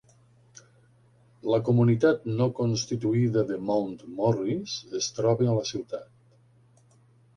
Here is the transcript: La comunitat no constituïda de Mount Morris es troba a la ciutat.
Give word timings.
La 1.55 1.59
comunitat 1.67 2.25
no 2.39 2.47
constituïda 2.61 3.45
de 3.53 3.59
Mount 3.69 3.93
Morris 4.21 4.79
es 5.01 5.11
troba 5.19 5.51
a 5.53 5.59
la 5.63 5.69
ciutat. 5.75 6.97